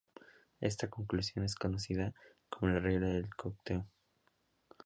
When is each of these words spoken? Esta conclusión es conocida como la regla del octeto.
Esta 0.61 0.89
conclusión 0.89 1.45
es 1.45 1.53
conocida 1.53 2.11
como 2.49 2.71
la 2.71 2.79
regla 2.79 3.05
del 3.09 3.29
octeto. 3.37 3.85